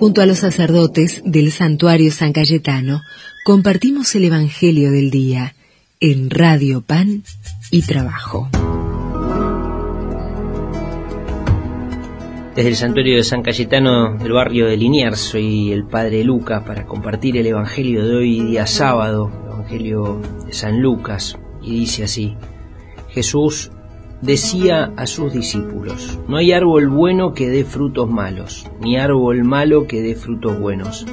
Junto 0.00 0.22
a 0.22 0.26
los 0.26 0.38
sacerdotes 0.38 1.20
del 1.26 1.52
santuario 1.52 2.10
San 2.10 2.32
Cayetano, 2.32 3.02
compartimos 3.44 4.14
el 4.14 4.24
Evangelio 4.24 4.90
del 4.92 5.10
Día 5.10 5.54
en 6.00 6.30
Radio 6.30 6.80
Pan 6.80 7.22
y 7.70 7.82
Trabajo. 7.82 8.48
Desde 12.56 12.70
el 12.70 12.76
santuario 12.76 13.18
de 13.18 13.24
San 13.24 13.42
Cayetano 13.42 14.16
del 14.16 14.32
barrio 14.32 14.68
de 14.68 14.78
Liniers 14.78 15.20
soy 15.20 15.70
el 15.70 15.84
Padre 15.84 16.24
Lucas 16.24 16.62
para 16.66 16.86
compartir 16.86 17.36
el 17.36 17.48
Evangelio 17.48 18.02
de 18.02 18.16
hoy 18.16 18.40
día 18.40 18.66
sábado, 18.66 19.30
el 19.30 19.52
Evangelio 19.52 20.22
de 20.46 20.54
San 20.54 20.80
Lucas, 20.80 21.38
y 21.60 21.80
dice 21.80 22.04
así, 22.04 22.38
Jesús 23.10 23.70
decía 24.22 24.92
a 24.96 25.06
sus 25.06 25.32
discípulos, 25.32 26.18
no 26.28 26.36
hay 26.36 26.52
árbol 26.52 26.88
bueno 26.88 27.32
que 27.32 27.48
dé 27.48 27.64
frutos 27.64 28.08
malos, 28.10 28.66
ni 28.80 28.98
árbol 28.98 29.44
malo 29.44 29.86
que 29.86 30.02
dé 30.02 30.14
frutos 30.14 30.58
buenos. 30.58 31.06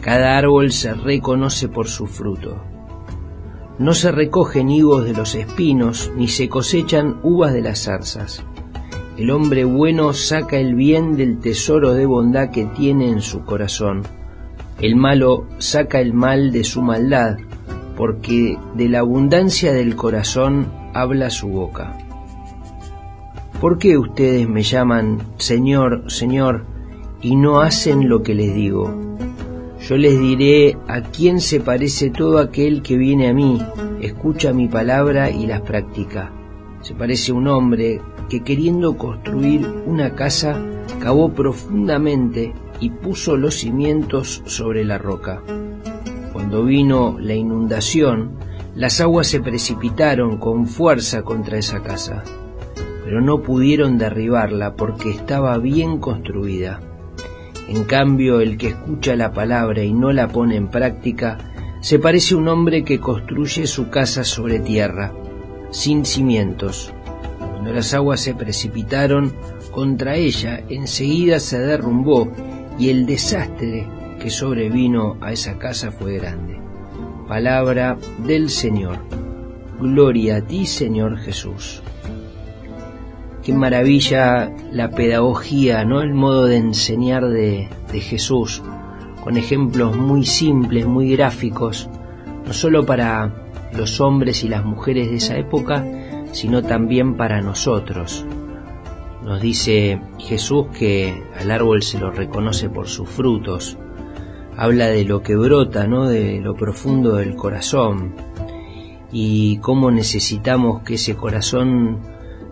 Cada 0.00 0.36
árbol 0.36 0.72
se 0.72 0.94
reconoce 0.94 1.68
por 1.68 1.86
su 1.86 2.06
fruto. 2.06 2.62
No 3.78 3.94
se 3.94 4.10
recogen 4.10 4.68
higos 4.68 5.04
de 5.04 5.12
los 5.12 5.34
espinos, 5.34 6.10
ni 6.16 6.28
se 6.28 6.48
cosechan 6.48 7.18
uvas 7.22 7.52
de 7.52 7.62
las 7.62 7.84
zarzas. 7.84 8.44
El 9.16 9.30
hombre 9.30 9.64
bueno 9.64 10.12
saca 10.12 10.58
el 10.58 10.74
bien 10.74 11.16
del 11.16 11.38
tesoro 11.38 11.94
de 11.94 12.06
bondad 12.06 12.50
que 12.50 12.64
tiene 12.64 13.08
en 13.08 13.20
su 13.20 13.44
corazón. 13.44 14.02
El 14.80 14.96
malo 14.96 15.46
saca 15.58 16.00
el 16.00 16.12
mal 16.12 16.50
de 16.50 16.64
su 16.64 16.82
maldad, 16.82 17.36
porque 17.96 18.58
de 18.74 18.88
la 18.88 19.00
abundancia 19.00 19.72
del 19.72 19.94
corazón 19.94 20.72
habla 20.94 21.30
su 21.30 21.48
boca. 21.48 21.96
¿Por 23.62 23.78
qué 23.78 23.96
ustedes 23.96 24.48
me 24.48 24.64
llaman 24.64 25.22
Señor, 25.36 26.10
Señor, 26.10 26.64
y 27.20 27.36
no 27.36 27.60
hacen 27.60 28.08
lo 28.08 28.24
que 28.24 28.34
les 28.34 28.52
digo? 28.56 28.92
Yo 29.86 29.96
les 29.96 30.18
diré 30.18 30.76
a 30.88 31.02
quién 31.02 31.40
se 31.40 31.60
parece 31.60 32.10
todo 32.10 32.40
aquel 32.40 32.82
que 32.82 32.96
viene 32.96 33.28
a 33.28 33.32
mí, 33.32 33.62
escucha 34.00 34.52
mi 34.52 34.66
palabra 34.66 35.30
y 35.30 35.46
las 35.46 35.60
practica. 35.60 36.32
Se 36.80 36.96
parece 36.96 37.30
a 37.30 37.36
un 37.36 37.46
hombre 37.46 38.00
que 38.28 38.42
queriendo 38.42 38.98
construir 38.98 39.64
una 39.86 40.16
casa, 40.16 40.60
cavó 40.98 41.32
profundamente 41.32 42.52
y 42.80 42.90
puso 42.90 43.36
los 43.36 43.54
cimientos 43.54 44.42
sobre 44.44 44.84
la 44.84 44.98
roca. 44.98 45.40
Cuando 46.32 46.64
vino 46.64 47.16
la 47.20 47.34
inundación, 47.34 48.32
las 48.74 49.00
aguas 49.00 49.28
se 49.28 49.38
precipitaron 49.38 50.38
con 50.38 50.66
fuerza 50.66 51.22
contra 51.22 51.58
esa 51.58 51.80
casa 51.80 52.24
pero 53.12 53.20
no 53.20 53.42
pudieron 53.42 53.98
derribarla 53.98 54.74
porque 54.74 55.10
estaba 55.10 55.58
bien 55.58 55.98
construida. 55.98 56.80
En 57.68 57.84
cambio, 57.84 58.40
el 58.40 58.56
que 58.56 58.68
escucha 58.68 59.14
la 59.16 59.34
palabra 59.34 59.82
y 59.82 59.92
no 59.92 60.12
la 60.12 60.28
pone 60.28 60.56
en 60.56 60.68
práctica, 60.68 61.36
se 61.82 61.98
parece 61.98 62.32
a 62.32 62.38
un 62.38 62.48
hombre 62.48 62.84
que 62.84 63.00
construye 63.00 63.66
su 63.66 63.90
casa 63.90 64.24
sobre 64.24 64.60
tierra, 64.60 65.12
sin 65.70 66.06
cimientos. 66.06 66.90
Cuando 67.38 67.74
las 67.74 67.92
aguas 67.92 68.18
se 68.18 68.34
precipitaron 68.34 69.34
contra 69.72 70.16
ella, 70.16 70.64
enseguida 70.70 71.38
se 71.38 71.58
derrumbó 71.58 72.32
y 72.78 72.88
el 72.88 73.04
desastre 73.04 73.86
que 74.22 74.30
sobrevino 74.30 75.18
a 75.20 75.32
esa 75.32 75.58
casa 75.58 75.92
fue 75.92 76.14
grande. 76.16 76.58
Palabra 77.28 77.98
del 78.24 78.48
Señor. 78.48 79.00
Gloria 79.78 80.36
a 80.36 80.40
ti, 80.40 80.64
Señor 80.64 81.18
Jesús 81.18 81.81
qué 83.42 83.52
maravilla 83.52 84.52
la 84.70 84.90
pedagogía, 84.90 85.84
¿no? 85.84 86.00
El 86.00 86.14
modo 86.14 86.44
de 86.46 86.56
enseñar 86.56 87.28
de, 87.28 87.68
Jesús, 87.92 88.62
con 89.22 89.36
ejemplos 89.36 89.96
muy 89.96 90.24
simples, 90.24 90.86
muy 90.86 91.14
gráficos, 91.14 91.88
no 92.46 92.52
solo 92.52 92.86
para 92.86 93.32
los 93.76 94.00
hombres 94.00 94.44
y 94.44 94.48
las 94.48 94.64
mujeres 94.64 95.10
de 95.10 95.16
esa 95.16 95.36
época, 95.36 95.84
sino 96.32 96.62
también 96.62 97.16
para 97.16 97.40
nosotros. 97.40 98.24
Nos 99.24 99.40
dice 99.40 100.00
Jesús 100.18 100.66
que 100.76 101.22
al 101.38 101.50
árbol 101.50 101.82
se 101.82 101.98
lo 101.98 102.10
reconoce 102.10 102.68
por 102.68 102.88
sus 102.88 103.08
frutos. 103.08 103.76
Habla 104.56 104.86
de 104.86 105.04
lo 105.04 105.22
que 105.22 105.36
brota, 105.36 105.86
¿no? 105.86 106.08
De 106.08 106.40
lo 106.40 106.54
profundo 106.54 107.16
del 107.16 107.36
corazón 107.36 108.14
y 109.12 109.58
cómo 109.58 109.90
necesitamos 109.90 110.82
que 110.82 110.94
ese 110.94 111.14
corazón 111.14 111.98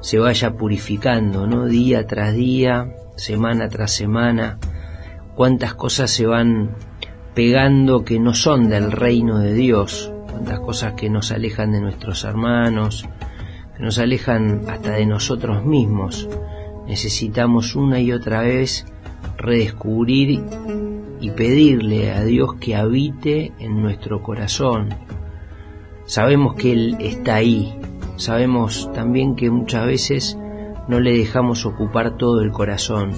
se 0.00 0.18
vaya 0.18 0.54
purificando, 0.54 1.46
¿no? 1.46 1.66
Día 1.66 2.06
tras 2.06 2.34
día, 2.34 2.94
semana 3.16 3.68
tras 3.68 3.92
semana, 3.92 4.58
cuántas 5.34 5.74
cosas 5.74 6.10
se 6.10 6.26
van 6.26 6.70
pegando 7.34 8.04
que 8.04 8.18
no 8.18 8.34
son 8.34 8.68
del 8.68 8.92
reino 8.92 9.38
de 9.38 9.54
Dios, 9.54 10.12
cuántas 10.30 10.60
cosas 10.60 10.94
que 10.94 11.10
nos 11.10 11.32
alejan 11.32 11.72
de 11.72 11.80
nuestros 11.80 12.24
hermanos, 12.24 13.06
que 13.76 13.82
nos 13.82 13.98
alejan 13.98 14.62
hasta 14.68 14.92
de 14.92 15.06
nosotros 15.06 15.64
mismos. 15.64 16.28
Necesitamos 16.86 17.76
una 17.76 18.00
y 18.00 18.12
otra 18.12 18.42
vez 18.42 18.86
redescubrir 19.36 20.42
y 21.20 21.30
pedirle 21.30 22.12
a 22.12 22.24
Dios 22.24 22.54
que 22.54 22.74
habite 22.74 23.52
en 23.58 23.80
nuestro 23.82 24.22
corazón. 24.22 24.88
Sabemos 26.06 26.54
que 26.54 26.72
Él 26.72 26.96
está 27.00 27.36
ahí, 27.36 27.78
Sabemos 28.20 28.90
también 28.92 29.34
que 29.34 29.48
muchas 29.50 29.86
veces 29.86 30.38
no 30.88 31.00
le 31.00 31.16
dejamos 31.16 31.64
ocupar 31.64 32.18
todo 32.18 32.42
el 32.42 32.52
corazón. 32.52 33.12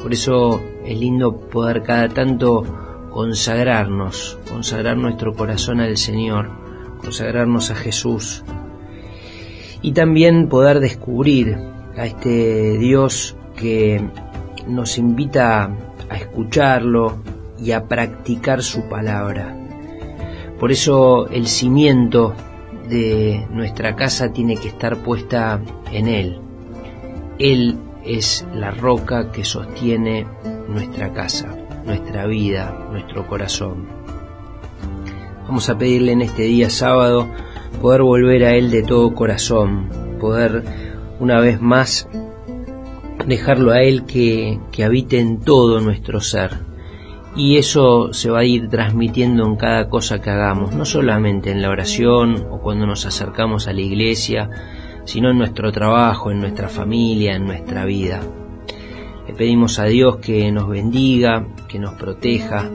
Por 0.00 0.12
eso 0.12 0.60
es 0.84 0.96
lindo 0.96 1.36
poder 1.36 1.82
cada 1.82 2.08
tanto 2.08 2.62
consagrarnos, 3.10 4.38
consagrar 4.48 4.96
nuestro 4.96 5.34
corazón 5.34 5.80
al 5.80 5.96
Señor, 5.96 6.50
consagrarnos 6.98 7.72
a 7.72 7.74
Jesús. 7.74 8.44
Y 9.82 9.90
también 9.90 10.48
poder 10.48 10.78
descubrir 10.78 11.58
a 11.96 12.06
este 12.06 12.78
Dios 12.78 13.34
que 13.56 14.08
nos 14.68 14.98
invita 14.98 15.64
a 16.08 16.16
escucharlo 16.16 17.18
y 17.58 17.72
a 17.72 17.88
practicar 17.88 18.62
su 18.62 18.88
palabra. 18.88 19.56
Por 20.60 20.70
eso 20.70 21.26
el 21.26 21.48
cimiento 21.48 22.36
de 22.88 23.46
nuestra 23.50 23.96
casa 23.96 24.32
tiene 24.32 24.56
que 24.56 24.68
estar 24.68 24.96
puesta 24.98 25.60
en 25.92 26.08
Él. 26.08 26.40
Él 27.38 27.78
es 28.04 28.46
la 28.54 28.70
roca 28.70 29.30
que 29.32 29.44
sostiene 29.44 30.26
nuestra 30.68 31.12
casa, 31.12 31.54
nuestra 31.84 32.26
vida, 32.26 32.88
nuestro 32.90 33.26
corazón. 33.26 33.86
Vamos 35.46 35.68
a 35.68 35.78
pedirle 35.78 36.12
en 36.12 36.22
este 36.22 36.42
día 36.42 36.70
sábado 36.70 37.28
poder 37.80 38.02
volver 38.02 38.44
a 38.44 38.54
Él 38.54 38.70
de 38.70 38.82
todo 38.82 39.14
corazón, 39.14 39.88
poder 40.20 40.64
una 41.20 41.40
vez 41.40 41.60
más 41.60 42.08
dejarlo 43.26 43.72
a 43.72 43.82
Él 43.82 44.04
que, 44.04 44.58
que 44.72 44.84
habite 44.84 45.18
en 45.18 45.40
todo 45.40 45.80
nuestro 45.80 46.20
ser 46.20 46.65
y 47.36 47.58
eso 47.58 48.12
se 48.14 48.30
va 48.30 48.40
a 48.40 48.44
ir 48.44 48.68
transmitiendo 48.68 49.46
en 49.46 49.56
cada 49.56 49.88
cosa 49.90 50.20
que 50.20 50.30
hagamos, 50.30 50.74
no 50.74 50.86
solamente 50.86 51.50
en 51.50 51.60
la 51.60 51.68
oración 51.68 52.46
o 52.50 52.60
cuando 52.60 52.86
nos 52.86 53.04
acercamos 53.04 53.68
a 53.68 53.74
la 53.74 53.82
iglesia, 53.82 54.48
sino 55.04 55.30
en 55.30 55.38
nuestro 55.38 55.70
trabajo, 55.70 56.30
en 56.30 56.40
nuestra 56.40 56.68
familia, 56.68 57.36
en 57.36 57.44
nuestra 57.44 57.84
vida. 57.84 58.20
Le 59.28 59.34
pedimos 59.34 59.78
a 59.78 59.84
Dios 59.84 60.16
que 60.16 60.50
nos 60.50 60.68
bendiga, 60.68 61.46
que 61.68 61.78
nos 61.78 61.94
proteja, 61.94 62.70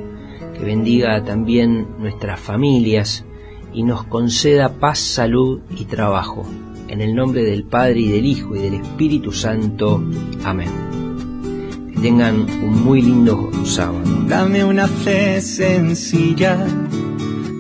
que 0.54 0.64
bendiga 0.64 1.24
también 1.24 1.88
nuestras 1.98 2.40
familias 2.40 3.26
y 3.74 3.84
nos 3.84 4.04
conceda 4.04 4.80
paz, 4.80 5.00
salud 5.00 5.62
y 5.76 5.86
trabajo. 5.86 6.46
En 6.88 7.02
el 7.02 7.16
nombre 7.16 7.44
del 7.44 7.64
Padre 7.64 8.02
y 8.02 8.12
del 8.12 8.26
Hijo 8.26 8.56
y 8.56 8.60
del 8.60 8.76
Espíritu 8.76 9.32
Santo. 9.32 10.04
Amén 10.44 10.91
tengan 12.02 12.50
un 12.64 12.84
muy 12.84 13.02
lindo 13.02 13.52
sábado. 13.64 14.02
Dame 14.28 14.64
una 14.66 14.88
fe 14.88 15.40
sencilla, 15.40 16.58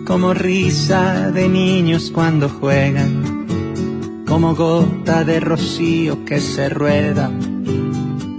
como 0.05 0.33
risa 0.33 1.31
de 1.31 1.47
niños 1.47 2.11
cuando 2.11 2.49
juegan, 2.49 3.45
como 4.27 4.55
gota 4.55 5.23
de 5.23 5.39
rocío 5.39 6.25
que 6.25 6.39
se 6.39 6.69
rueda, 6.69 7.31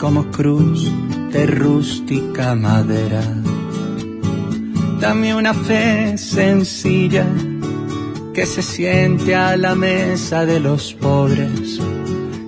como 0.00 0.28
cruz 0.32 0.90
de 1.30 1.46
rústica 1.46 2.56
madera. 2.56 3.22
Dame 4.98 5.34
una 5.36 5.54
fe 5.54 6.18
sencilla 6.18 7.26
que 8.34 8.44
se 8.44 8.62
siente 8.62 9.36
a 9.36 9.56
la 9.56 9.76
mesa 9.76 10.46
de 10.46 10.58
los 10.58 10.94
pobres, 10.94 11.78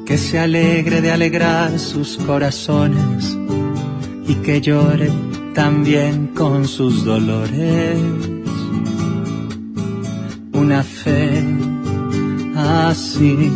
que 0.04 0.18
se 0.18 0.40
alegre 0.40 1.00
de 1.00 1.12
alegrar 1.12 1.78
sus 1.78 2.16
corazones 2.16 3.38
y 4.26 4.34
que 4.36 4.60
llore 4.60 5.10
también 5.54 6.28
con 6.28 6.66
sus 6.66 7.04
dolores. 7.04 7.98
Una 10.52 10.82
fe 10.82 11.44
así 12.56 13.50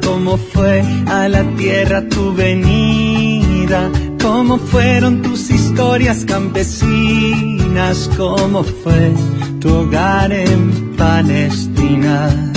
como 0.04 0.36
fue 0.36 0.82
a 1.06 1.28
la 1.28 1.42
tierra 1.56 2.06
tu 2.08 2.34
venida, 2.34 3.90
cómo 4.22 4.58
fueron 4.58 5.22
tus 5.22 5.50
historias 5.50 6.24
campesinas, 6.24 8.10
cómo 8.16 8.62
fue 8.62 9.12
tu 9.60 9.68
hogar 9.68 10.32
en 10.32 10.94
Palestina. 10.96 12.49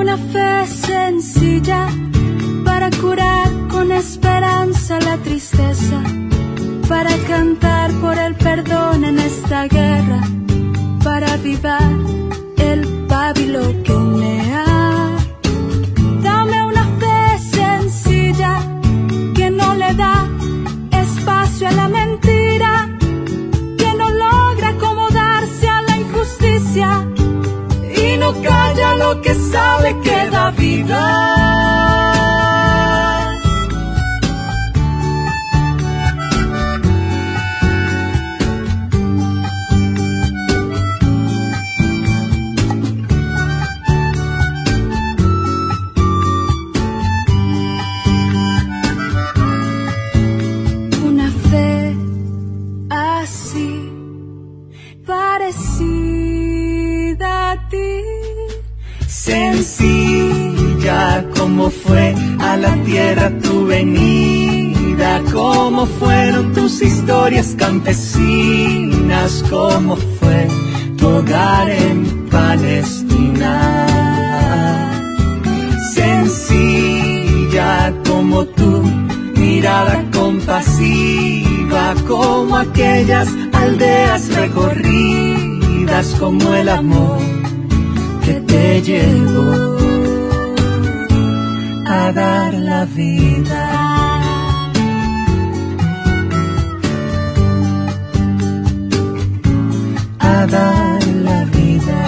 Una 0.00 0.16
fe 0.16 0.66
sencilla 0.66 1.86
para 2.64 2.88
curar 2.88 3.48
con 3.68 3.92
esperanza 3.92 4.98
la 4.98 5.18
tristeza, 5.18 6.02
para 6.88 7.14
cantar 7.28 7.92
por 8.00 8.16
el 8.16 8.34
perdón 8.34 9.04
en 9.04 9.18
esta 9.18 9.66
guerra, 9.66 10.22
para 11.04 11.34
avivar 11.34 11.92
el 12.56 12.80
pábilo 13.08 13.60
que 13.84 13.92
humear. 13.92 15.18
Dame 16.22 16.62
una 16.64 16.84
fe 16.98 17.38
sencilla 17.58 18.54
que 19.34 19.50
no 19.50 19.74
le 19.74 19.92
da 19.94 20.26
espacio 20.92 21.68
a 21.68 21.72
la 21.72 21.88
mentira, 21.88 22.88
que 23.76 23.94
no 23.98 24.08
logra 24.08 24.68
acomodarse 24.70 25.68
a 25.68 25.82
la 25.82 25.94
injusticia 25.94 27.06
y 28.02 28.16
no 28.16 28.32
calla 28.40 28.94
lo 28.94 29.20
que 29.20 29.34
sabe 29.34 29.59
da 30.90 31.39
a 62.38 62.56
la 62.56 62.74
tierra 62.84 63.30
tu 63.42 63.66
venida, 63.66 65.22
cómo 65.32 65.86
fueron 65.86 66.52
tus 66.52 66.82
historias 66.82 67.54
campesinas, 67.58 69.44
cómo 69.50 69.96
fue 69.96 70.48
tu 70.96 71.06
hogar 71.08 71.70
en 71.70 72.28
Palestina. 72.30 73.54
Sencilla 75.94 77.92
como 78.08 78.44
tu 78.46 78.82
mirada 79.36 80.04
compasiva, 80.12 81.94
como 82.06 82.56
aquellas 82.56 83.28
aldeas 83.52 84.34
recorridas, 84.34 86.14
como 86.18 86.54
el 86.54 86.68
amor 86.68 87.18
que 88.24 88.34
te 88.40 88.82
llevó 88.82 89.79
a 91.90 92.12
dar 92.12 92.54
la 92.54 92.84
vida. 92.84 93.64
A 100.18 100.46
dar 100.46 101.02
la 101.28 101.40
vida. 101.56 102.02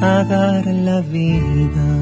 A 0.00 0.24
dar 0.34 0.64
la 0.88 1.00
vida. 1.00 1.93